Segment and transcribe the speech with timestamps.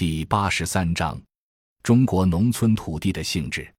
[0.00, 1.20] 第八十三章：
[1.82, 3.70] 中国农村土地的性质。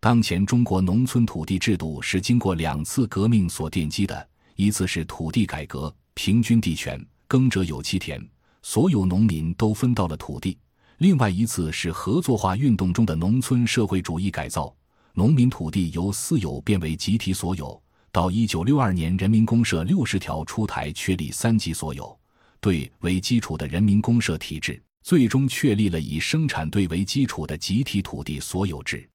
[0.00, 8.26] 当前中国农村土地制度是经过两次革命所奠基的，一次是土地改革，平均地权，耕者有其田，
[8.62, 10.56] 所有农民都分到了土地；
[11.00, 14.74] 另外一次是合作化运动中的农村社会主义改造，
[15.12, 17.78] 农民土地由私有变为集体所有。
[18.10, 22.18] 到一九六二年，人民公社六十条出台，确立三级所有。
[22.58, 29.08] 对为基础的人民公社体制，最终确立了以生产队为基础的集体土地所有制。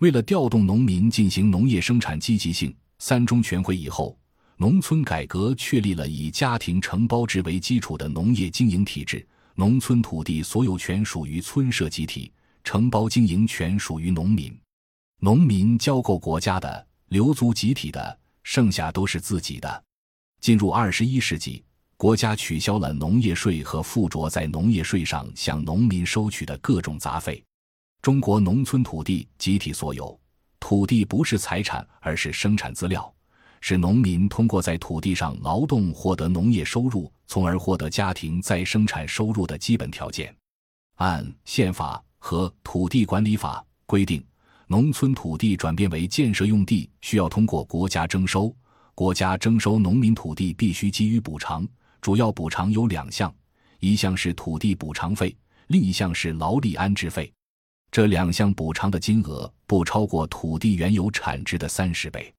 [0.00, 4.18] 为了调动农民进行农业生产积极性，三中全会以后，
[4.56, 9.26] 农村改革确立了以家庭承包制为基础的农业经营体制。
[9.54, 12.32] 农村土地所有权属于村社集体，
[12.62, 14.56] 承包经营权属于农民。
[15.20, 19.84] 农民交够国家的，留足集体的，剩下都是自己的。
[20.40, 21.64] 进入二十一世纪。
[21.98, 27.42] 国家取消了农业税和附着在农业税上向农民收取的各种杂费。
[28.00, 30.16] 中国农村土地集体所有，
[30.60, 33.12] 土地不是财产，而是生产资料，
[33.60, 40.32] 是农民通过在土地上劳动获得农业收入，从而获得家庭再生产收入的基本条件。
[40.98, 44.24] 按宪法和土地管理法规定，
[44.68, 48.54] 农村土地转变为建设用地需要通过国家征收，
[48.94, 51.66] 国家征收农民土地必须给予补偿。
[52.00, 53.34] 主要补偿有两项，
[53.80, 55.36] 一项是土地补偿费，
[55.68, 57.32] 另一项是劳力安置费。
[57.90, 62.32] 这两项补偿的金额不超过土地原有产值的三十倍。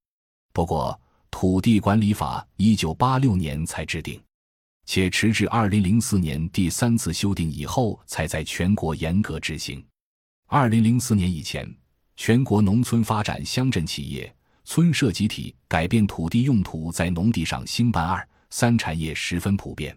[0.53, 0.99] 不过，
[1.31, 4.21] 土地管理法一九八六年才制定，
[4.85, 9.83] 且迟至二零零四年第三次修订以后才在全国严格执行。
[10.47, 11.71] 二零零四年以前，
[12.15, 14.33] 全国农村发展乡镇企业、
[14.65, 18.27] 村社集体改变土地用途，在农地上兴办二。
[18.50, 19.95] 三产业十分普遍，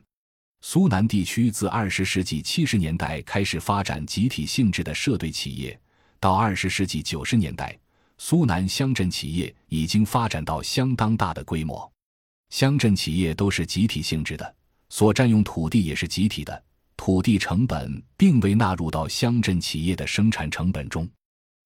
[0.60, 5.78] 苏南地区自二十世纪七十年代开始发展集体性质的社队企业，
[6.20, 7.78] 到二十世纪九十年代，
[8.18, 11.90] 苏南乡镇企业已经发展到相当大的规模。
[12.50, 14.54] 乡镇企业都是集体性质的，
[14.90, 16.62] 所占用土地也是集体的，
[16.96, 21.08] 土地成本并未纳入到乡镇企业的生产成本中。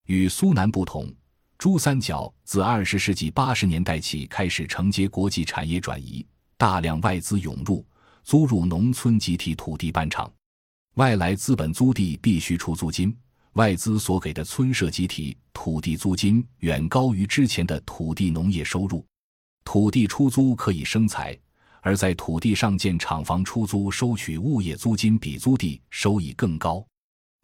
[0.07, 1.13] 与苏南不同，
[1.59, 6.25] 珠三角自二十世纪八十年代起开始承接国际产业转移。
[6.59, 7.85] 大量外资涌入，
[8.25, 10.33] 租入农村集体土地办厂，
[10.95, 13.15] 外来资本租地必须出租金，
[13.53, 19.05] 外资所给的村社集体土地租金远高于之前的土地农业收入。
[19.65, 21.39] 土地出租可以生财，
[21.83, 26.83] 而在土地上建厂房出租收取物业租金比租地收益更高。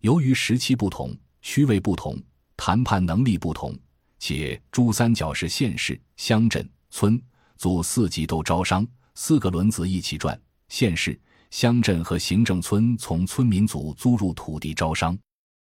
[0.00, 2.16] 由于时期不同、区位不同、
[2.56, 3.78] 谈判能力不同，
[4.18, 7.22] 且珠三角是县市、乡镇、村、
[7.58, 8.86] 组四级都招商。
[9.14, 11.18] 四个轮子一起转，县市、
[11.50, 15.16] 乡镇和行政村从村民组租入土地招商，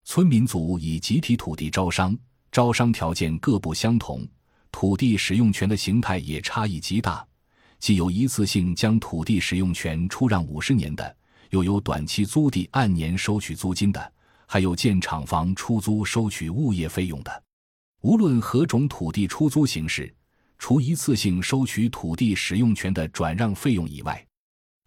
[0.04, 2.18] 村民组以集体土地招商，
[2.50, 4.26] 招商条件各不相同，
[4.72, 7.24] 土地使用权的形态也差异极大，
[7.78, 11.16] 既有一次性将土地使用权出让五十年的，
[11.50, 14.12] 又有短期租地按年收取租金的，
[14.46, 17.42] 还有建厂房出租收取物业费用的。
[18.00, 20.12] 无论何种土地出租形式。
[20.58, 24.22] 除一次性收取土地使用权的转让费用以外，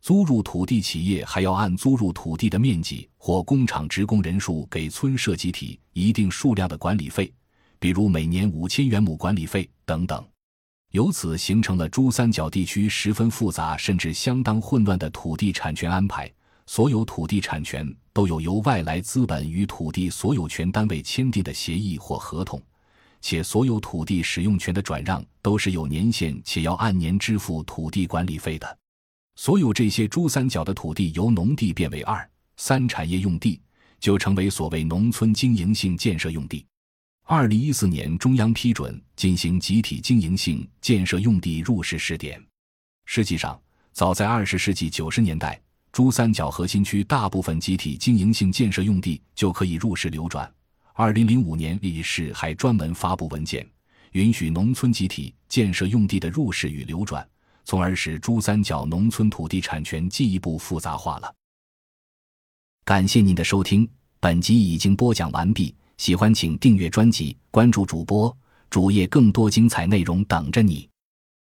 [0.02, 7.32] 租入土地企业还要按租入土地的面积或工厂职工人数给村社集体一定数量的管理费，
[7.80, 10.24] 比如每年五千元亩管理费等等。
[10.92, 16.32] 由此形成了珠三角地区十分复杂甚至相当混乱的土地产权安排。
[16.68, 22.62] 所有土地产权都有由外来资本与土地所有权单位签订的协议或合同。
[23.22, 28.78] 且所有土地使用权的转让都是有年限，且要按年支付土地管理费的。
[29.36, 33.62] 所有这些珠三角的土地由农地变为二三产业用地，
[34.00, 36.66] 就成为所谓农村经营性建设用地。
[37.26, 42.44] 二零一四年，中央批准进行集体经营性建设用地入市试点。
[43.06, 43.60] 实际上，
[43.94, 45.60] 早在二十世纪九十年代，
[45.92, 50.52] 珠三角核心区大部分集体经营性建设用地就可以入市流转。
[51.02, 53.68] 二零零五年，李氏还专门发布文件，
[54.12, 57.28] 允许农村集体建设用地的入市与流转，
[57.66, 61.34] 从而使珠三角农村土地产权进一步复杂化了。
[62.86, 63.90] 感谢您的收听，
[64.20, 65.76] 本集已经播讲完毕。
[65.98, 68.38] 喜欢请订阅专辑，关注主播
[68.70, 70.88] 主页，更多精彩内容等着你。